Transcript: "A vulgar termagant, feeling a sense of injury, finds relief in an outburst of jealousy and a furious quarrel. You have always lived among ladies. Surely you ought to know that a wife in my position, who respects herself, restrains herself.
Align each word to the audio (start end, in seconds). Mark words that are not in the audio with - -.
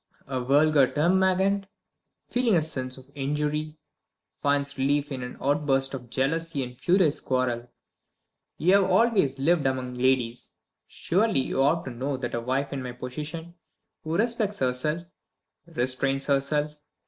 "A 0.25 0.41
vulgar 0.43 0.91
termagant, 0.91 1.65
feeling 2.27 2.55
a 2.55 2.61
sense 2.63 2.97
of 2.97 3.11
injury, 3.13 3.77
finds 4.41 4.75
relief 4.75 5.11
in 5.11 5.21
an 5.21 5.37
outburst 5.39 5.93
of 5.93 6.09
jealousy 6.09 6.63
and 6.63 6.71
a 6.71 6.75
furious 6.75 7.21
quarrel. 7.21 7.69
You 8.57 8.81
have 8.81 8.89
always 8.89 9.37
lived 9.37 9.67
among 9.67 9.93
ladies. 9.93 10.53
Surely 10.87 11.41
you 11.41 11.61
ought 11.61 11.85
to 11.85 11.91
know 11.91 12.17
that 12.17 12.33
a 12.33 12.41
wife 12.41 12.73
in 12.73 12.81
my 12.81 12.93
position, 12.93 13.53
who 14.03 14.17
respects 14.17 14.57
herself, 14.57 15.03
restrains 15.67 16.25
herself. 16.25 16.81